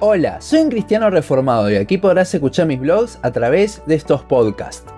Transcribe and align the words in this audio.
Hola, 0.00 0.40
soy 0.40 0.58
un 0.58 0.70
cristiano 0.70 1.08
reformado 1.08 1.70
y 1.70 1.76
aquí 1.76 1.98
podrás 1.98 2.34
escuchar 2.34 2.66
mis 2.66 2.80
blogs 2.80 3.20
a 3.22 3.30
través 3.30 3.80
de 3.86 3.94
estos 3.94 4.24
podcasts. 4.24 4.92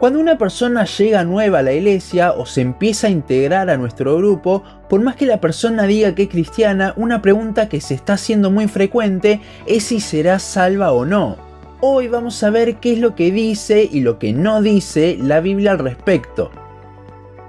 Cuando 0.00 0.18
una 0.18 0.36
persona 0.36 0.84
llega 0.86 1.22
nueva 1.22 1.60
a 1.60 1.62
la 1.62 1.72
iglesia 1.72 2.32
o 2.32 2.44
se 2.44 2.62
empieza 2.62 3.06
a 3.06 3.10
integrar 3.10 3.70
a 3.70 3.76
nuestro 3.76 4.16
grupo, 4.16 4.64
por 4.88 5.00
más 5.02 5.14
que 5.14 5.24
la 5.24 5.40
persona 5.40 5.84
diga 5.84 6.16
que 6.16 6.24
es 6.24 6.28
cristiana, 6.28 6.94
una 6.96 7.22
pregunta 7.22 7.68
que 7.68 7.80
se 7.80 7.94
está 7.94 8.14
haciendo 8.14 8.50
muy 8.50 8.66
frecuente 8.66 9.40
es 9.66 9.84
si 9.84 10.00
será 10.00 10.40
salva 10.40 10.90
o 10.92 11.04
no. 11.04 11.36
Hoy 11.80 12.08
vamos 12.08 12.42
a 12.42 12.50
ver 12.50 12.76
qué 12.78 12.94
es 12.94 12.98
lo 12.98 13.14
que 13.14 13.30
dice 13.30 13.88
y 13.90 14.00
lo 14.00 14.18
que 14.18 14.32
no 14.32 14.62
dice 14.62 15.16
la 15.20 15.38
Biblia 15.40 15.70
al 15.70 15.78
respecto. 15.78 16.50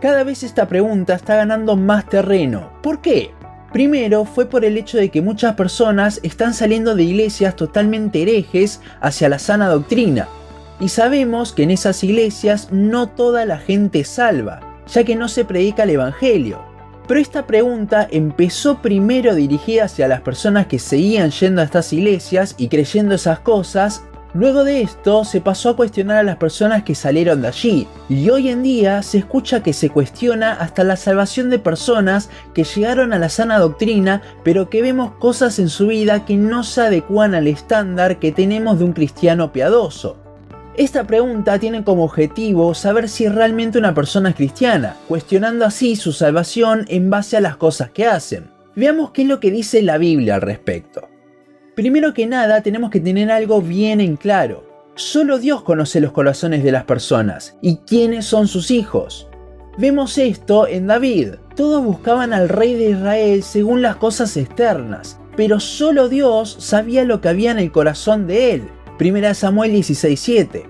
Cada 0.01 0.23
vez 0.23 0.43
esta 0.43 0.67
pregunta 0.67 1.15
está 1.15 1.35
ganando 1.35 1.75
más 1.75 2.07
terreno. 2.07 2.69
¿Por 2.83 3.01
qué? 3.01 3.31
Primero 3.71 4.25
fue 4.25 4.47
por 4.47 4.65
el 4.65 4.77
hecho 4.77 4.97
de 4.97 5.09
que 5.09 5.21
muchas 5.21 5.55
personas 5.55 6.19
están 6.23 6.53
saliendo 6.53 6.95
de 6.95 7.03
iglesias 7.03 7.55
totalmente 7.55 8.21
herejes 8.21 8.81
hacia 8.99 9.29
la 9.29 9.37
sana 9.37 9.69
doctrina. 9.69 10.27
Y 10.79 10.89
sabemos 10.89 11.53
que 11.53 11.63
en 11.63 11.71
esas 11.71 12.03
iglesias 12.03 12.69
no 12.71 13.09
toda 13.09 13.45
la 13.45 13.59
gente 13.59 14.03
salva, 14.05 14.61
ya 14.91 15.03
que 15.03 15.15
no 15.15 15.27
se 15.27 15.45
predica 15.45 15.83
el 15.83 15.91
Evangelio. 15.91 16.63
Pero 17.07 17.19
esta 17.19 17.45
pregunta 17.47 18.07
empezó 18.09 18.81
primero 18.81 19.35
dirigida 19.35 19.85
hacia 19.85 20.07
las 20.07 20.21
personas 20.21 20.67
que 20.67 20.79
seguían 20.79 21.31
yendo 21.31 21.61
a 21.61 21.65
estas 21.65 21.91
iglesias 21.91 22.55
y 22.57 22.69
creyendo 22.69 23.15
esas 23.15 23.39
cosas 23.39 24.03
Luego 24.35 24.63
de 24.63 24.81
esto 24.81 25.25
se 25.25 25.41
pasó 25.41 25.69
a 25.69 25.75
cuestionar 25.75 26.17
a 26.17 26.23
las 26.23 26.37
personas 26.37 26.83
que 26.83 26.93
salieron 26.93 27.41
de 27.41 27.47
allí, 27.47 27.87
y 28.09 28.29
hoy 28.29 28.49
en 28.49 28.61
día 28.61 29.01
se 29.01 29.17
escucha 29.17 29.63
que 29.63 29.73
se 29.73 29.89
cuestiona 29.89 30.53
hasta 30.53 30.83
la 30.83 30.97
salvación 30.97 31.49
de 31.49 31.57
personas 31.57 32.29
que 32.53 32.63
llegaron 32.63 33.11
a 33.11 33.17
la 33.17 33.29
sana 33.29 33.57
doctrina, 33.57 34.21
pero 34.43 34.69
que 34.69 34.83
vemos 34.83 35.13
cosas 35.13 35.57
en 35.57 35.67
su 35.67 35.87
vida 35.87 36.25
que 36.25 36.37
no 36.37 36.63
se 36.63 36.81
adecuan 36.81 37.33
al 37.33 37.47
estándar 37.47 38.19
que 38.19 38.31
tenemos 38.31 38.77
de 38.77 38.85
un 38.85 38.93
cristiano 38.93 39.51
piadoso. 39.51 40.17
Esta 40.75 41.05
pregunta 41.05 41.57
tiene 41.57 41.83
como 41.83 42.03
objetivo 42.03 42.75
saber 42.75 43.09
si 43.09 43.27
realmente 43.27 43.79
una 43.79 43.95
persona 43.95 44.29
es 44.29 44.35
cristiana, 44.35 44.95
cuestionando 45.07 45.65
así 45.65 45.95
su 45.95 46.13
salvación 46.13 46.85
en 46.87 47.09
base 47.09 47.35
a 47.35 47.41
las 47.41 47.57
cosas 47.57 47.89
que 47.89 48.05
hacen. 48.05 48.51
Veamos 48.75 49.09
qué 49.09 49.23
es 49.23 49.27
lo 49.27 49.39
que 49.39 49.49
dice 49.49 49.81
la 49.81 49.97
Biblia 49.97 50.35
al 50.35 50.41
respecto. 50.41 51.08
Primero 51.79 52.13
que 52.13 52.27
nada 52.27 52.61
tenemos 52.61 52.91
que 52.91 52.99
tener 52.99 53.31
algo 53.31 53.61
bien 53.61 54.01
en 54.01 54.17
claro. 54.17 54.65
Solo 54.95 55.39
Dios 55.39 55.61
conoce 55.61 56.01
los 56.01 56.11
corazones 56.11 56.61
de 56.61 56.73
las 56.73 56.83
personas 56.83 57.55
y 57.61 57.77
quiénes 57.77 58.25
son 58.25 58.49
sus 58.49 58.69
hijos. 58.69 59.29
Vemos 59.77 60.17
esto 60.17 60.67
en 60.67 60.87
David. 60.87 61.35
Todos 61.55 61.81
buscaban 61.81 62.33
al 62.33 62.49
rey 62.49 62.73
de 62.73 62.89
Israel 62.89 63.43
según 63.43 63.81
las 63.81 63.95
cosas 63.95 64.35
externas, 64.35 65.21
pero 65.37 65.61
solo 65.61 66.09
Dios 66.09 66.57
sabía 66.59 67.05
lo 67.05 67.21
que 67.21 67.29
había 67.29 67.51
en 67.51 67.59
el 67.59 67.71
corazón 67.71 68.27
de 68.27 68.55
él. 68.55 68.63
1 68.99 69.33
Samuel 69.33 69.71
16:7. 69.71 70.65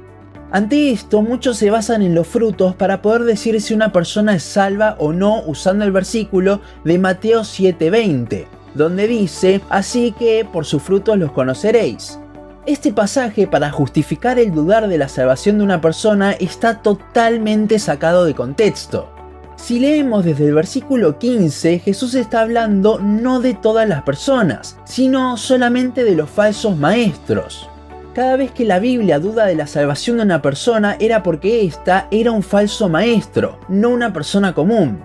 Ante 0.51 0.91
esto, 0.91 1.23
muchos 1.23 1.57
se 1.57 1.71
basan 1.71 2.03
en 2.03 2.13
los 2.13 2.27
frutos 2.27 2.75
para 2.75 3.01
poder 3.01 3.23
decir 3.23 3.59
si 3.61 3.73
una 3.73 3.91
persona 3.91 4.35
es 4.35 4.43
salva 4.43 4.95
o 4.99 5.11
no 5.11 5.41
usando 5.47 5.85
el 5.85 5.91
versículo 5.91 6.61
de 6.83 6.99
Mateo 6.99 7.41
7:20 7.41 8.58
donde 8.73 9.07
dice, 9.07 9.61
así 9.69 10.13
que 10.17 10.45
por 10.45 10.65
sus 10.65 10.81
frutos 10.81 11.17
los 11.17 11.31
conoceréis. 11.31 12.19
Este 12.65 12.93
pasaje 12.93 13.47
para 13.47 13.71
justificar 13.71 14.37
el 14.37 14.51
dudar 14.51 14.87
de 14.87 14.97
la 14.97 15.07
salvación 15.07 15.57
de 15.57 15.63
una 15.63 15.81
persona 15.81 16.33
está 16.33 16.81
totalmente 16.81 17.79
sacado 17.79 18.25
de 18.25 18.35
contexto. 18.35 19.09
Si 19.55 19.79
leemos 19.79 20.23
desde 20.23 20.47
el 20.47 20.53
versículo 20.53 21.19
15, 21.19 21.79
Jesús 21.79 22.15
está 22.15 22.41
hablando 22.41 22.99
no 22.99 23.39
de 23.39 23.53
todas 23.53 23.87
las 23.87 24.03
personas, 24.03 24.77
sino 24.85 25.35
solamente 25.37 26.03
de 26.03 26.15
los 26.15 26.29
falsos 26.29 26.77
maestros. 26.77 27.69
Cada 28.13 28.37
vez 28.37 28.51
que 28.51 28.65
la 28.65 28.79
Biblia 28.79 29.19
duda 29.19 29.45
de 29.45 29.55
la 29.55 29.67
salvación 29.67 30.17
de 30.17 30.23
una 30.23 30.41
persona 30.41 30.95
era 30.99 31.23
porque 31.23 31.65
ésta 31.65 32.07
era 32.09 32.31
un 32.31 32.41
falso 32.41 32.89
maestro, 32.89 33.59
no 33.67 33.89
una 33.89 34.11
persona 34.13 34.53
común. 34.53 35.03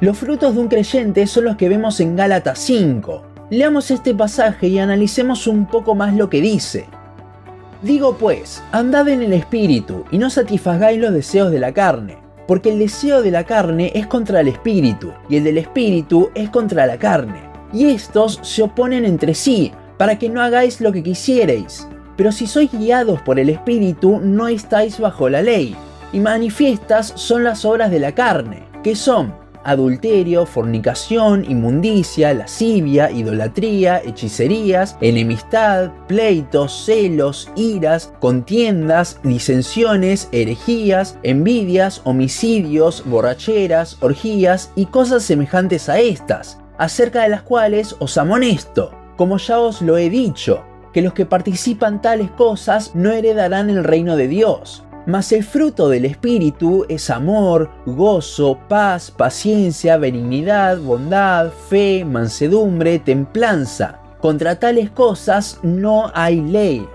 Los 0.00 0.16
frutos 0.16 0.54
de 0.54 0.60
un 0.60 0.68
creyente 0.68 1.26
son 1.26 1.46
los 1.46 1.56
que 1.56 1.68
vemos 1.68 1.98
en 1.98 2.14
Gálatas 2.14 2.60
5. 2.60 3.22
Leamos 3.50 3.90
este 3.90 4.14
pasaje 4.14 4.68
y 4.68 4.78
analicemos 4.78 5.48
un 5.48 5.66
poco 5.66 5.96
más 5.96 6.14
lo 6.14 6.30
que 6.30 6.40
dice. 6.40 6.86
Digo 7.82 8.16
pues, 8.16 8.62
andad 8.70 9.08
en 9.08 9.22
el 9.22 9.32
espíritu 9.32 10.04
y 10.12 10.18
no 10.18 10.30
satisfagáis 10.30 11.00
los 11.00 11.12
deseos 11.12 11.50
de 11.50 11.58
la 11.58 11.72
carne, 11.72 12.16
porque 12.46 12.70
el 12.70 12.78
deseo 12.78 13.22
de 13.22 13.32
la 13.32 13.42
carne 13.42 13.90
es 13.92 14.06
contra 14.06 14.40
el 14.40 14.46
espíritu 14.46 15.12
y 15.28 15.36
el 15.38 15.44
del 15.44 15.58
espíritu 15.58 16.30
es 16.36 16.48
contra 16.48 16.86
la 16.86 16.96
carne, 16.96 17.40
y 17.72 17.86
estos 17.86 18.38
se 18.42 18.62
oponen 18.62 19.04
entre 19.04 19.34
sí, 19.34 19.72
para 19.96 20.16
que 20.16 20.28
no 20.28 20.40
hagáis 20.40 20.80
lo 20.80 20.92
que 20.92 21.02
quisierais. 21.02 21.88
Pero 22.16 22.30
si 22.30 22.46
sois 22.46 22.70
guiados 22.70 23.20
por 23.22 23.40
el 23.40 23.48
espíritu, 23.48 24.20
no 24.22 24.46
estáis 24.46 25.00
bajo 25.00 25.28
la 25.28 25.42
ley, 25.42 25.74
y 26.12 26.20
manifiestas 26.20 27.12
son 27.16 27.42
las 27.42 27.64
obras 27.64 27.90
de 27.90 27.98
la 27.98 28.12
carne, 28.12 28.62
que 28.84 28.94
son 28.94 29.47
adulterio, 29.64 30.46
fornicación, 30.46 31.44
inmundicia, 31.48 32.34
lascivia, 32.34 33.10
idolatría, 33.10 34.02
hechicerías, 34.04 34.96
enemistad, 35.00 35.90
pleitos, 36.06 36.84
celos, 36.84 37.50
iras, 37.56 38.12
contiendas, 38.20 39.20
disensiones, 39.22 40.28
herejías, 40.32 41.18
envidias, 41.22 42.00
homicidios, 42.04 43.02
borracheras, 43.06 43.96
orgías 44.00 44.72
y 44.76 44.86
cosas 44.86 45.22
semejantes 45.22 45.88
a 45.88 45.98
estas, 46.00 46.58
acerca 46.78 47.22
de 47.22 47.28
las 47.28 47.42
cuales 47.42 47.96
os 47.98 48.18
amonesto, 48.18 48.92
como 49.16 49.38
ya 49.38 49.58
os 49.58 49.82
lo 49.82 49.96
he 49.96 50.10
dicho, 50.10 50.64
que 50.92 51.02
los 51.02 51.12
que 51.12 51.26
participan 51.26 52.00
tales 52.00 52.30
cosas 52.30 52.94
no 52.94 53.12
heredarán 53.12 53.70
el 53.70 53.84
reino 53.84 54.16
de 54.16 54.28
Dios 54.28 54.84
mas 55.08 55.32
el 55.32 55.42
fruto 55.42 55.88
del 55.88 56.04
Espíritu 56.04 56.84
es 56.86 57.08
amor, 57.08 57.70
gozo, 57.86 58.58
paz, 58.68 59.10
paciencia, 59.10 59.96
benignidad, 59.96 60.78
bondad, 60.78 61.50
fe, 61.70 62.04
mansedumbre, 62.04 62.98
templanza. 62.98 64.00
Contra 64.20 64.58
tales 64.58 64.90
cosas 64.90 65.60
no 65.62 66.12
hay 66.12 66.42
ley. 66.42 66.86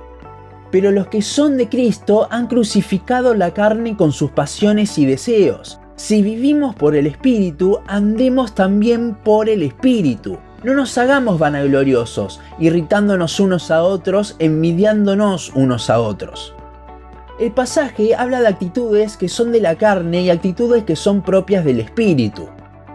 Pero 0.71 0.91
los 0.91 1.07
que 1.07 1.23
son 1.23 1.57
de 1.57 1.67
Cristo 1.67 2.27
han 2.29 2.45
crucificado 2.45 3.33
la 3.33 3.51
carne 3.51 3.97
con 3.97 4.11
sus 4.11 4.29
pasiones 4.29 4.99
y 4.99 5.07
deseos. 5.07 5.79
Si 5.95 6.21
vivimos 6.21 6.75
por 6.75 6.95
el 6.95 7.07
Espíritu, 7.07 7.79
andemos 7.87 8.53
también 8.53 9.15
por 9.15 9.49
el 9.49 9.63
Espíritu. 9.63 10.37
No 10.63 10.75
nos 10.75 10.99
hagamos 10.99 11.39
vanagloriosos, 11.39 12.39
irritándonos 12.59 13.39
unos 13.39 13.71
a 13.71 13.81
otros, 13.81 14.35
envidiándonos 14.37 15.51
unos 15.55 15.89
a 15.89 15.99
otros. 15.99 16.53
El 17.39 17.51
pasaje 17.51 18.13
habla 18.13 18.41
de 18.41 18.47
actitudes 18.47 19.17
que 19.17 19.27
son 19.27 19.51
de 19.51 19.59
la 19.59 19.75
carne 19.75 20.21
y 20.21 20.29
actitudes 20.29 20.83
que 20.83 20.95
son 20.95 21.23
propias 21.23 21.65
del 21.65 21.79
espíritu. 21.79 22.47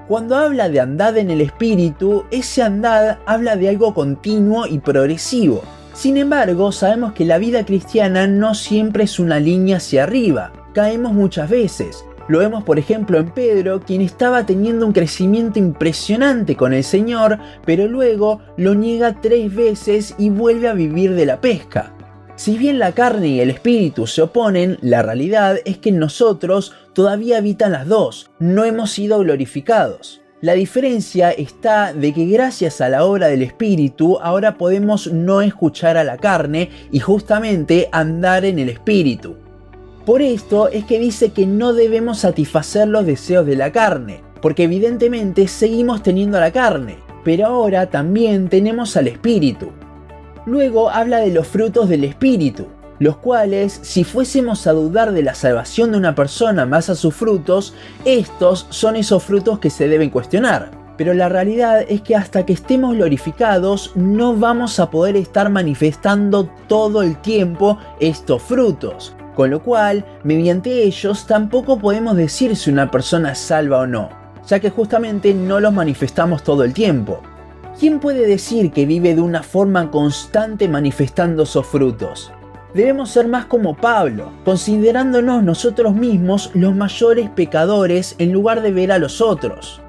Cuando 0.07 0.37
habla 0.37 0.69
de 0.69 0.79
andad 0.79 1.17
en 1.17 1.31
el 1.31 1.41
espíritu, 1.41 2.25
ese 2.31 2.63
andad 2.63 3.19
habla 3.27 3.57
de 3.57 3.69
algo 3.69 3.93
continuo 3.95 4.67
y 4.69 4.79
progresivo. 4.79 5.63
Sin 5.93 6.17
embargo, 6.17 6.71
sabemos 6.71 7.15
que 7.15 7.25
la 7.25 7.39
vida 7.39 7.67
cristiana 7.67 8.29
no 8.29 8.55
siempre 8.55 9.05
es 9.05 9.19
una 9.19 9.41
línea 9.41 9.79
hacia 9.79 10.05
arriba. 10.05 10.53
Caemos 10.73 11.13
muchas 11.13 11.51
veces. 11.51 12.05
Lo 12.29 12.39
vemos 12.39 12.63
por 12.63 12.79
ejemplo 12.79 13.19
en 13.19 13.31
Pedro, 13.31 13.81
quien 13.81 14.03
estaba 14.03 14.47
teniendo 14.47 14.87
un 14.87 14.93
crecimiento 14.93 15.59
impresionante 15.59 16.55
con 16.55 16.73
el 16.73 16.85
Señor, 16.85 17.39
pero 17.65 17.89
luego 17.89 18.41
lo 18.57 18.77
niega 18.77 19.21
tres 19.21 19.53
veces 19.53 20.15
y 20.17 20.31
vuelve 20.31 20.69
a 20.69 20.75
vivir 20.75 21.15
de 21.15 21.27
la 21.27 21.41
pesca. 21.41 21.93
Si 22.39 22.57
bien 22.57 22.79
la 22.79 22.93
carne 22.93 23.27
y 23.27 23.41
el 23.41 23.51
espíritu 23.51 24.07
se 24.07 24.23
oponen, 24.23 24.79
la 24.81 25.03
realidad 25.03 25.59
es 25.65 25.79
que 25.79 25.89
en 25.89 25.99
nosotros 25.99 26.73
todavía 26.93 27.39
habitan 27.39 27.73
las 27.73 27.89
dos, 27.89 28.31
no 28.39 28.65
hemos 28.65 28.93
sido 28.93 29.19
glorificados. 29.19 30.21
La 30.41 30.53
diferencia 30.53 31.33
está 31.33 31.93
de 31.93 32.15
que 32.15 32.27
gracias 32.27 32.81
a 32.81 32.89
la 32.89 33.05
obra 33.05 33.27
del 33.27 33.43
Espíritu 33.43 34.21
ahora 34.21 34.57
podemos 34.57 35.13
no 35.13 35.41
escuchar 35.41 35.97
a 35.97 36.05
la 36.05 36.17
carne 36.17 36.71
y 36.93 37.01
justamente 37.01 37.89
andar 37.91 38.45
en 38.45 38.61
el 38.61 38.69
Espíritu. 38.69 39.35
Por 40.07 40.23
esto 40.23 40.69
es 40.69 40.85
que 40.85 41.01
dice 41.01 41.31
que 41.33 41.45
no 41.45 41.73
debemos 41.73 42.21
satisfacer 42.21 42.87
los 42.87 43.05
deseos 43.05 43.47
de 43.47 43.57
la 43.57 43.73
carne, 43.73 44.23
porque 44.41 44.63
evidentemente 44.63 45.49
seguimos 45.49 46.05
teniendo 46.05 46.39
la 46.39 46.53
carne, 46.53 46.99
pero 47.25 47.47
ahora 47.47 47.91
también 47.91 48.49
tenemos 48.49 48.97
al 48.97 49.09
Espíritu. 49.09 49.73
Luego 50.49 50.89
habla 50.89 51.19
de 51.19 51.31
los 51.31 51.47
frutos 51.47 51.91
del 51.91 52.05
Espíritu, 52.05 52.69
los 52.99 53.19
cuales, 53.19 53.81
si 53.83 54.03
fuésemos 54.03 54.67
a 54.67 54.73
dudar 54.73 55.13
de 55.13 55.23
la 55.23 55.35
salvación 55.35 55.93
de 55.93 55.99
una 55.99 56.15
persona 56.15 56.65
más 56.65 56.89
a 56.89 56.95
sus 56.95 57.15
frutos, 57.15 57.75
estos 58.07 58.67
son 58.71 58.97
esos 58.97 59.23
frutos 59.23 59.59
que 59.59 59.69
se 59.69 59.89
deben 59.89 60.09
cuestionar. 60.09 60.71
Pero 60.97 61.13
la 61.13 61.29
realidad 61.29 61.85
es 61.87 62.01
que 62.01 62.17
hasta 62.17 62.47
que 62.47 62.55
estemos 62.55 62.95
glorificados 62.95 63.93
no 63.95 64.35
vamos 64.37 64.81
a 64.81 64.89
poder 64.89 65.17
estar 65.17 65.51
manifestando 65.51 66.49
todo 66.67 67.03
el 67.03 67.21
tiempo 67.21 67.77
estos 68.01 68.41
frutos. 68.41 69.15
Con 69.37 69.51
lo 69.51 69.63
cual, 69.63 70.07
mediante 70.25 70.83
ellos 70.83 71.27
tampoco 71.27 71.79
podemos 71.79 72.17
decir 72.17 72.57
si 72.57 72.71
una 72.71 72.91
persona 72.91 73.33
es 73.33 73.39
salva 73.39 73.81
o 73.81 73.87
no, 73.87 74.09
ya 74.47 74.61
que 74.61 74.71
justamente 74.71 75.35
no 75.35 75.61
los 75.61 75.75
manifestamos 75.75 76.43
todo 76.43 76.65
el 76.65 76.73
tiempo. 76.73 77.21
¿Quién 77.79 78.01
puede 78.01 78.27
decir 78.27 78.73
que 78.73 78.87
vive 78.87 79.15
de 79.15 79.21
una 79.21 79.43
forma 79.43 79.91
constante 79.91 80.69
manifestando 80.69 81.45
esos 81.45 81.67
frutos? 81.67 82.33
Debemos 82.75 83.11
ser 83.11 83.29
más 83.29 83.47
como 83.47 83.77
Pablo, 83.77 84.33
considerándonos 84.45 85.43
nosotros 85.43 85.95
mismos 85.95 86.51
los 86.55 86.75
mayores 86.75 87.31
pecadores 87.31 88.15
en 88.19 88.33
lugar 88.33 88.63
de 88.63 88.73
ver 88.73 88.93
a 88.93 88.99
los 88.99 89.21
otros. 89.21 89.81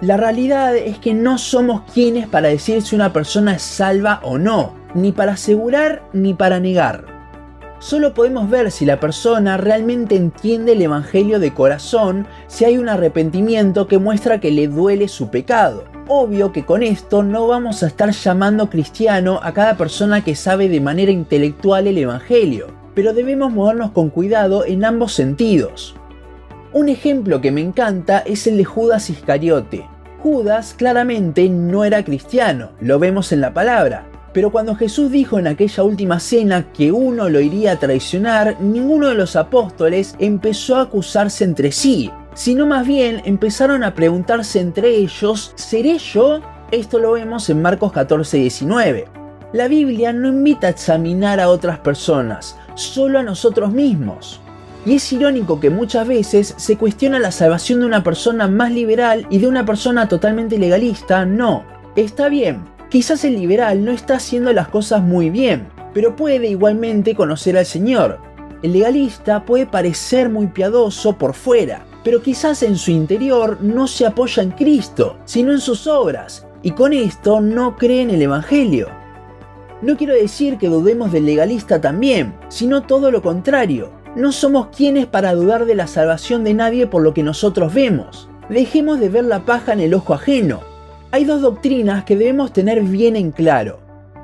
La 0.00 0.16
realidad 0.16 0.76
es 0.76 0.98
que 0.98 1.14
no 1.14 1.38
somos 1.38 1.82
quienes 1.92 2.26
para 2.26 2.48
decir 2.48 2.82
si 2.82 2.96
una 2.96 3.12
persona 3.12 3.54
es 3.54 3.62
salva 3.62 4.20
o 4.22 4.38
no, 4.38 4.74
ni 4.94 5.12
para 5.12 5.32
asegurar 5.32 6.02
ni 6.12 6.34
para 6.34 6.58
negar. 6.58 7.19
Solo 7.80 8.12
podemos 8.12 8.50
ver 8.50 8.70
si 8.70 8.84
la 8.84 9.00
persona 9.00 9.56
realmente 9.56 10.14
entiende 10.14 10.72
el 10.72 10.82
Evangelio 10.82 11.40
de 11.40 11.54
corazón, 11.54 12.26
si 12.46 12.66
hay 12.66 12.76
un 12.76 12.90
arrepentimiento 12.90 13.88
que 13.88 13.96
muestra 13.96 14.38
que 14.38 14.50
le 14.50 14.68
duele 14.68 15.08
su 15.08 15.30
pecado. 15.30 15.84
Obvio 16.06 16.52
que 16.52 16.66
con 16.66 16.82
esto 16.82 17.22
no 17.22 17.46
vamos 17.46 17.82
a 17.82 17.86
estar 17.86 18.10
llamando 18.10 18.68
cristiano 18.68 19.40
a 19.42 19.54
cada 19.54 19.78
persona 19.78 20.22
que 20.22 20.34
sabe 20.34 20.68
de 20.68 20.82
manera 20.82 21.10
intelectual 21.10 21.86
el 21.86 21.96
Evangelio, 21.96 22.66
pero 22.94 23.14
debemos 23.14 23.50
movernos 23.50 23.92
con 23.92 24.10
cuidado 24.10 24.66
en 24.66 24.84
ambos 24.84 25.14
sentidos. 25.14 25.96
Un 26.74 26.90
ejemplo 26.90 27.40
que 27.40 27.50
me 27.50 27.62
encanta 27.62 28.18
es 28.18 28.46
el 28.46 28.58
de 28.58 28.64
Judas 28.66 29.08
Iscariote. 29.08 29.88
Judas 30.22 30.74
claramente 30.76 31.48
no 31.48 31.86
era 31.86 32.04
cristiano, 32.04 32.72
lo 32.78 32.98
vemos 32.98 33.32
en 33.32 33.40
la 33.40 33.54
palabra. 33.54 34.09
Pero 34.32 34.50
cuando 34.50 34.76
Jesús 34.76 35.10
dijo 35.10 35.38
en 35.38 35.48
aquella 35.48 35.82
última 35.82 36.20
cena 36.20 36.66
que 36.72 36.92
uno 36.92 37.28
lo 37.28 37.40
iría 37.40 37.72
a 37.72 37.78
traicionar, 37.78 38.60
ninguno 38.60 39.08
de 39.08 39.14
los 39.14 39.34
apóstoles 39.34 40.14
empezó 40.18 40.76
a 40.76 40.82
acusarse 40.82 41.42
entre 41.44 41.72
sí, 41.72 42.10
sino 42.34 42.66
más 42.66 42.86
bien 42.86 43.22
empezaron 43.24 43.82
a 43.82 43.94
preguntarse 43.94 44.60
entre 44.60 44.96
ellos, 44.96 45.52
¿seré 45.56 45.98
yo? 45.98 46.40
Esto 46.70 47.00
lo 47.00 47.12
vemos 47.12 47.50
en 47.50 47.60
Marcos 47.60 47.90
14, 47.92 48.36
19. 48.36 49.08
La 49.52 49.66
Biblia 49.66 50.12
no 50.12 50.28
invita 50.28 50.68
a 50.68 50.70
examinar 50.70 51.40
a 51.40 51.48
otras 51.48 51.80
personas, 51.80 52.56
solo 52.76 53.18
a 53.18 53.24
nosotros 53.24 53.72
mismos. 53.72 54.40
Y 54.86 54.94
es 54.94 55.12
irónico 55.12 55.58
que 55.58 55.70
muchas 55.70 56.06
veces 56.06 56.54
se 56.56 56.76
cuestiona 56.78 57.18
la 57.18 57.32
salvación 57.32 57.80
de 57.80 57.86
una 57.86 58.04
persona 58.04 58.46
más 58.46 58.70
liberal 58.70 59.26
y 59.28 59.38
de 59.38 59.48
una 59.48 59.66
persona 59.66 60.08
totalmente 60.08 60.56
legalista. 60.56 61.26
No, 61.26 61.64
está 61.96 62.28
bien, 62.28 62.62
quizás 62.90 63.24
el 63.24 63.36
liberal 63.36 63.84
no 63.84 63.92
está 63.92 64.16
haciendo 64.16 64.52
las 64.52 64.68
cosas 64.68 65.02
muy 65.02 65.30
bien, 65.30 65.68
pero 65.94 66.16
puede 66.16 66.48
igualmente 66.48 67.14
conocer 67.14 67.56
al 67.56 67.66
Señor. 67.66 68.18
El 68.62 68.74
legalista 68.74 69.44
puede 69.46 69.66
parecer 69.66 70.28
muy 70.28 70.48
piadoso 70.48 71.16
por 71.16 71.34
fuera, 71.34 71.86
pero 72.04 72.20
quizás 72.20 72.62
en 72.62 72.76
su 72.76 72.90
interior 72.90 73.58
no 73.62 73.86
se 73.86 74.06
apoya 74.06 74.42
en 74.42 74.50
Cristo, 74.50 75.16
sino 75.24 75.52
en 75.52 75.60
sus 75.60 75.86
obras, 75.86 76.46
y 76.62 76.72
con 76.72 76.92
esto 76.92 77.40
no 77.40 77.76
cree 77.76 78.02
en 78.02 78.10
el 78.10 78.22
Evangelio. 78.22 78.88
No 79.82 79.96
quiero 79.96 80.12
decir 80.12 80.58
que 80.58 80.68
dudemos 80.68 81.10
del 81.10 81.24
legalista 81.24 81.80
también, 81.80 82.34
sino 82.48 82.82
todo 82.82 83.10
lo 83.10 83.22
contrario. 83.22 83.92
No 84.14 84.32
somos 84.32 84.68
quienes 84.76 85.06
para 85.06 85.34
dudar 85.34 85.64
de 85.64 85.74
la 85.74 85.86
salvación 85.86 86.44
de 86.44 86.52
nadie 86.52 86.86
por 86.86 87.02
lo 87.02 87.14
que 87.14 87.22
nosotros 87.22 87.72
vemos. 87.72 88.28
Dejemos 88.50 89.00
de 89.00 89.08
ver 89.08 89.24
la 89.24 89.46
paja 89.46 89.72
en 89.72 89.80
el 89.80 89.94
ojo 89.94 90.12
ajeno. 90.12 90.60
Hay 91.12 91.24
dos 91.24 91.42
doctrinas 91.42 92.04
que 92.04 92.16
debemos 92.16 92.52
tener 92.52 92.82
bien 92.82 93.16
en 93.16 93.32
claro. 93.32 93.80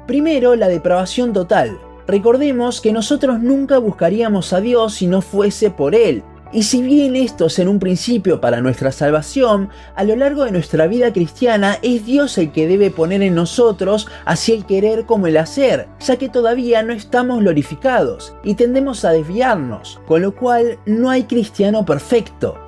Primero, 0.06 0.54
la 0.54 0.68
depravación 0.68 1.32
total. 1.32 1.76
Recordemos 2.06 2.80
que 2.80 2.92
nosotros 2.92 3.40
nunca 3.40 3.78
buscaríamos 3.78 4.52
a 4.52 4.60
Dios 4.60 4.94
si 4.94 5.08
no 5.08 5.20
fuese 5.20 5.70
por 5.70 5.96
Él, 5.96 6.22
y 6.52 6.62
si 6.62 6.80
bien 6.82 7.16
esto 7.16 7.46
es 7.46 7.58
en 7.58 7.66
un 7.66 7.80
principio 7.80 8.40
para 8.40 8.60
nuestra 8.60 8.92
salvación, 8.92 9.68
a 9.96 10.04
lo 10.04 10.14
largo 10.14 10.44
de 10.44 10.52
nuestra 10.52 10.86
vida 10.86 11.12
cristiana 11.12 11.76
es 11.82 12.06
Dios 12.06 12.38
el 12.38 12.52
que 12.52 12.68
debe 12.68 12.92
poner 12.92 13.20
en 13.22 13.34
nosotros 13.34 14.06
así 14.24 14.52
el 14.52 14.64
querer 14.64 15.06
como 15.06 15.26
el 15.26 15.38
hacer, 15.38 15.88
ya 15.98 16.16
que 16.16 16.28
todavía 16.28 16.84
no 16.84 16.92
estamos 16.92 17.40
glorificados 17.40 18.32
y 18.44 18.54
tendemos 18.54 19.04
a 19.04 19.10
desviarnos, 19.10 20.00
con 20.06 20.22
lo 20.22 20.36
cual 20.36 20.78
no 20.86 21.10
hay 21.10 21.24
cristiano 21.24 21.84
perfecto. 21.84 22.65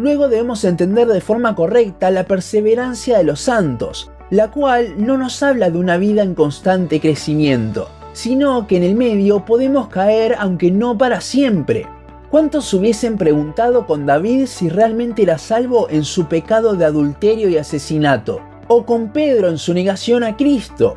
Luego 0.00 0.28
debemos 0.28 0.64
entender 0.64 1.08
de 1.08 1.20
forma 1.20 1.54
correcta 1.54 2.10
la 2.10 2.24
perseverancia 2.24 3.18
de 3.18 3.24
los 3.24 3.38
santos, 3.38 4.10
la 4.30 4.50
cual 4.50 4.94
no 4.96 5.18
nos 5.18 5.42
habla 5.42 5.68
de 5.68 5.76
una 5.76 5.98
vida 5.98 6.22
en 6.22 6.34
constante 6.34 7.00
crecimiento, 7.00 7.90
sino 8.14 8.66
que 8.66 8.78
en 8.78 8.82
el 8.82 8.94
medio 8.94 9.44
podemos 9.44 9.88
caer 9.88 10.36
aunque 10.38 10.70
no 10.70 10.96
para 10.96 11.20
siempre. 11.20 11.86
¿Cuántos 12.30 12.72
hubiesen 12.72 13.18
preguntado 13.18 13.86
con 13.86 14.06
David 14.06 14.46
si 14.46 14.70
realmente 14.70 15.20
era 15.20 15.36
salvo 15.36 15.86
en 15.90 16.04
su 16.04 16.28
pecado 16.28 16.76
de 16.76 16.86
adulterio 16.86 17.50
y 17.50 17.58
asesinato? 17.58 18.40
¿O 18.68 18.86
con 18.86 19.12
Pedro 19.12 19.50
en 19.50 19.58
su 19.58 19.74
negación 19.74 20.24
a 20.24 20.34
Cristo? 20.34 20.96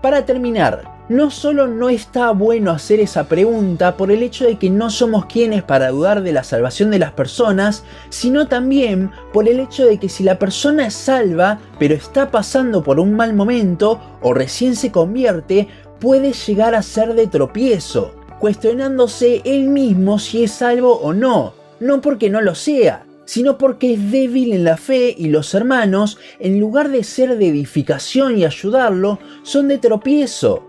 Para 0.00 0.24
terminar, 0.24 0.97
no 1.08 1.30
solo 1.30 1.66
no 1.66 1.88
está 1.88 2.30
bueno 2.32 2.70
hacer 2.70 3.00
esa 3.00 3.28
pregunta 3.28 3.96
por 3.96 4.10
el 4.10 4.22
hecho 4.22 4.44
de 4.44 4.58
que 4.58 4.70
no 4.70 4.90
somos 4.90 5.26
quienes 5.26 5.62
para 5.62 5.90
dudar 5.90 6.22
de 6.22 6.32
la 6.32 6.44
salvación 6.44 6.90
de 6.90 6.98
las 6.98 7.12
personas, 7.12 7.84
sino 8.10 8.46
también 8.46 9.10
por 9.32 9.48
el 9.48 9.60
hecho 9.60 9.86
de 9.86 9.98
que 9.98 10.08
si 10.08 10.22
la 10.22 10.38
persona 10.38 10.86
es 10.86 10.94
salva, 10.94 11.58
pero 11.78 11.94
está 11.94 12.30
pasando 12.30 12.82
por 12.82 13.00
un 13.00 13.14
mal 13.14 13.34
momento 13.34 14.00
o 14.20 14.34
recién 14.34 14.76
se 14.76 14.92
convierte, 14.92 15.68
puede 15.98 16.32
llegar 16.32 16.74
a 16.74 16.82
ser 16.82 17.14
de 17.14 17.26
tropiezo 17.26 18.14
cuestionándose 18.38 19.42
él 19.44 19.68
mismo 19.68 20.18
si 20.18 20.44
es 20.44 20.52
salvo 20.52 20.94
o 20.94 21.12
no, 21.12 21.54
no 21.80 22.00
porque 22.00 22.30
no 22.30 22.40
lo 22.40 22.54
sea, 22.54 23.04
sino 23.24 23.58
porque 23.58 23.94
es 23.94 24.10
débil 24.10 24.52
en 24.52 24.64
la 24.64 24.76
fe 24.76 25.14
y 25.16 25.28
los 25.28 25.54
hermanos, 25.54 26.18
en 26.38 26.60
lugar 26.60 26.90
de 26.90 27.04
ser 27.04 27.36
de 27.36 27.48
edificación 27.48 28.38
y 28.38 28.44
ayudarlo, 28.44 29.18
son 29.42 29.68
de 29.68 29.78
tropiezo. 29.78 30.67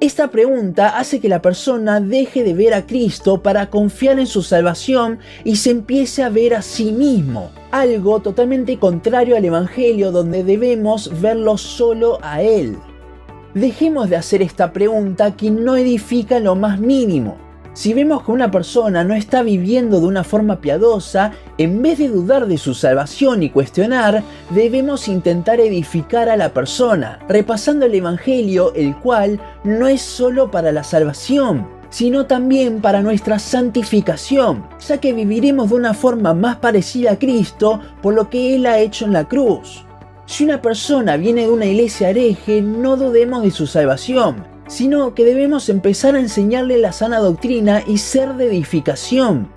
Esta 0.00 0.30
pregunta 0.30 0.98
hace 0.98 1.20
que 1.20 1.28
la 1.28 1.42
persona 1.42 2.00
deje 2.00 2.42
de 2.42 2.54
ver 2.54 2.72
a 2.72 2.86
Cristo 2.86 3.42
para 3.42 3.68
confiar 3.68 4.18
en 4.18 4.26
su 4.26 4.42
salvación 4.42 5.18
y 5.44 5.56
se 5.56 5.72
empiece 5.72 6.22
a 6.22 6.30
ver 6.30 6.54
a 6.54 6.62
sí 6.62 6.90
mismo, 6.90 7.50
algo 7.70 8.20
totalmente 8.20 8.78
contrario 8.78 9.36
al 9.36 9.44
Evangelio 9.44 10.10
donde 10.10 10.42
debemos 10.42 11.20
verlo 11.20 11.58
solo 11.58 12.18
a 12.22 12.40
Él. 12.40 12.78
Dejemos 13.52 14.08
de 14.08 14.16
hacer 14.16 14.40
esta 14.40 14.72
pregunta 14.72 15.36
que 15.36 15.50
no 15.50 15.76
edifica 15.76 16.40
lo 16.40 16.56
más 16.56 16.80
mínimo. 16.80 17.49
Si 17.72 17.94
vemos 17.94 18.24
que 18.24 18.32
una 18.32 18.50
persona 18.50 19.04
no 19.04 19.14
está 19.14 19.42
viviendo 19.42 20.00
de 20.00 20.06
una 20.06 20.24
forma 20.24 20.60
piadosa, 20.60 21.32
en 21.56 21.80
vez 21.82 21.98
de 21.98 22.08
dudar 22.08 22.46
de 22.46 22.58
su 22.58 22.74
salvación 22.74 23.44
y 23.44 23.50
cuestionar, 23.50 24.24
debemos 24.50 25.06
intentar 25.06 25.60
edificar 25.60 26.28
a 26.28 26.36
la 26.36 26.52
persona, 26.52 27.20
repasando 27.28 27.86
el 27.86 27.94
Evangelio, 27.94 28.74
el 28.74 28.96
cual 28.96 29.40
no 29.62 29.86
es 29.86 30.02
solo 30.02 30.50
para 30.50 30.72
la 30.72 30.82
salvación, 30.82 31.68
sino 31.90 32.26
también 32.26 32.80
para 32.80 33.02
nuestra 33.02 33.38
santificación, 33.38 34.66
ya 34.80 34.98
que 34.98 35.12
viviremos 35.12 35.70
de 35.70 35.76
una 35.76 35.94
forma 35.94 36.34
más 36.34 36.56
parecida 36.56 37.12
a 37.12 37.18
Cristo 37.18 37.80
por 38.02 38.14
lo 38.14 38.28
que 38.30 38.56
Él 38.56 38.66
ha 38.66 38.78
hecho 38.80 39.04
en 39.04 39.12
la 39.12 39.28
cruz. 39.28 39.84
Si 40.26 40.44
una 40.44 40.60
persona 40.60 41.16
viene 41.16 41.42
de 41.42 41.50
una 41.50 41.66
iglesia 41.66 42.10
hereje, 42.10 42.62
no 42.62 42.96
dudemos 42.96 43.42
de 43.42 43.50
su 43.50 43.66
salvación, 43.66 44.49
sino 44.70 45.14
que 45.14 45.24
debemos 45.24 45.68
empezar 45.68 46.14
a 46.14 46.20
enseñarle 46.20 46.78
la 46.78 46.92
sana 46.92 47.18
doctrina 47.18 47.82
y 47.86 47.98
ser 47.98 48.34
de 48.34 48.46
edificación. 48.46 49.48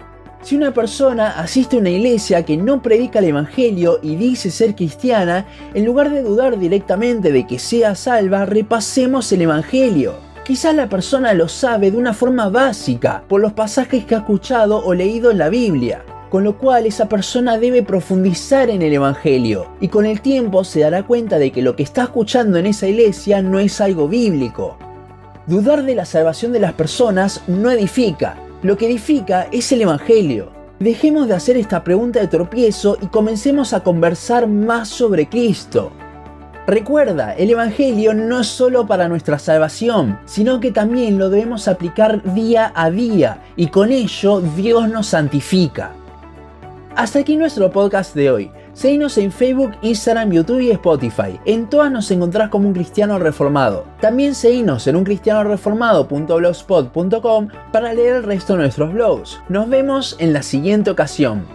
Si 0.42 0.58
una 0.58 0.74
persona 0.74 1.40
asiste 1.40 1.78
a 1.78 1.80
una 1.80 1.92
iglesia 1.92 2.44
que 2.44 2.58
no 2.58 2.82
predica 2.82 3.20
el 3.20 3.26
Evangelio 3.26 4.00
y 4.02 4.16
dice 4.16 4.50
ser 4.50 4.76
cristiana, 4.76 5.46
en 5.76 5.86
lugar 5.86 6.10
de 6.10 6.24
dudar 6.24 6.58
directamente 6.58 7.32
de 7.32 7.46
que 7.46 7.60
sea 7.60 7.94
salva, 7.94 8.46
repasemos 8.46 9.32
el 9.32 9.44
Evangelio. 9.44 10.16
Quizás 10.44 10.76
la 10.76 10.90
persona 10.90 11.34
lo 11.34 11.48
sabe 11.48 11.92
de 11.92 11.98
una 11.98 12.14
forma 12.14 12.50
básica, 12.50 13.24
por 13.30 13.40
los 13.40 13.54
pasajes 13.54 14.06
que 14.06 14.16
ha 14.16 14.20
escuchado 14.20 14.84
o 14.84 14.96
leído 14.96 15.30
en 15.30 15.38
la 15.38 15.50
Biblia 15.50 16.04
con 16.34 16.44
lo 16.44 16.58
cual 16.58 16.88
esa 16.88 17.08
persona 17.08 17.60
debe 17.60 17.84
profundizar 17.84 18.72
en 18.72 18.82
el 18.82 18.92
Evangelio 18.92 19.68
y 19.80 19.90
con 19.90 20.08
el 20.08 20.20
tiempo 20.20 20.64
se 20.64 20.80
dará 20.80 21.04
cuenta 21.04 21.38
de 21.38 21.52
que 21.52 21.62
lo 21.62 21.76
que 21.76 21.84
está 21.84 22.06
escuchando 22.06 22.58
en 22.58 22.66
esa 22.66 22.88
iglesia 22.88 23.44
no 23.44 23.60
es 23.60 23.80
algo 23.80 24.08
bíblico. 24.08 24.76
Dudar 25.46 25.84
de 25.84 25.94
la 25.94 26.06
salvación 26.06 26.54
de 26.54 26.62
las 26.62 26.72
personas 26.72 27.42
no 27.48 27.70
edifica, 27.70 28.38
lo 28.62 28.78
que 28.78 28.86
edifica 28.86 29.48
es 29.52 29.74
el 29.74 29.82
Evangelio. 29.82 30.54
Dejemos 30.80 31.28
de 31.28 31.34
hacer 31.34 31.58
esta 31.58 31.84
pregunta 31.84 32.22
de 32.22 32.30
tropiezo 32.30 32.98
y 33.02 33.08
comencemos 33.08 33.74
a 33.74 33.82
conversar 33.82 34.48
más 34.48 34.88
sobre 34.88 35.28
Cristo. 35.28 35.92
Recuerda, 36.66 37.34
el 37.34 37.50
Evangelio 37.50 38.14
no 38.14 38.40
es 38.40 38.48
solo 38.48 38.88
para 38.88 39.10
nuestra 39.10 39.38
salvación, 39.38 40.18
sino 40.24 40.62
que 40.62 40.72
también 40.72 41.20
lo 41.20 41.30
debemos 41.30 41.68
aplicar 41.68 42.24
día 42.34 42.72
a 42.74 42.90
día 42.90 43.40
y 43.58 43.68
con 43.68 43.92
ello 43.92 44.40
Dios 44.40 44.88
nos 44.88 45.08
santifica. 45.08 45.92
Hasta 46.96 47.20
aquí 47.20 47.36
nuestro 47.36 47.70
podcast 47.70 48.16
de 48.16 48.32
hoy. 48.32 48.52
Seguinos 48.74 49.18
en 49.20 49.32
Facebook, 49.32 49.72
Instagram, 49.82 50.32
YouTube 50.32 50.62
y 50.62 50.72
Spotify. 50.72 51.40
En 51.46 51.70
todas 51.70 51.92
nos 51.92 52.10
encontrás 52.12 52.50
como 52.50 52.68
un 52.68 52.74
cristiano 52.74 53.20
reformado. 53.20 53.86
También 54.02 54.36
seguinos 54.36 54.88
en 54.88 54.96
uncristianoreformado.blogspot.com 54.96 57.48
para 57.72 57.94
leer 57.94 58.16
el 58.16 58.24
resto 58.24 58.54
de 58.54 58.60
nuestros 58.60 58.94
blogs. 58.94 59.40
Nos 59.48 59.70
vemos 59.70 60.16
en 60.20 60.34
la 60.34 60.42
siguiente 60.42 60.90
ocasión. 60.90 61.46